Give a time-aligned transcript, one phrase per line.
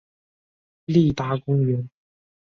[0.85, 1.87] 立达公园。